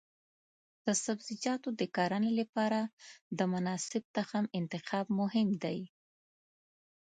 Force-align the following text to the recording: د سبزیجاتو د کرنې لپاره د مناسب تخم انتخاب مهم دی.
د 0.85 0.87
سبزیجاتو 1.05 1.69
د 1.79 1.81
کرنې 1.95 2.31
لپاره 2.39 2.79
د 3.37 3.39
مناسب 3.53 4.03
تخم 4.17 4.45
انتخاب 4.59 5.05
مهم 5.19 5.47
دی. 5.63 5.79